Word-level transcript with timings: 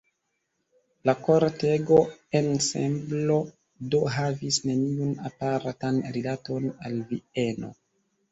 La 1.07 1.13
kortego-ensemblo 1.25 3.35
do 3.95 3.99
havis 4.15 4.57
neniun 4.71 5.11
apartan 5.31 5.99
rilaton 6.17 6.65
al 6.89 6.97
Vieno. 7.13 7.71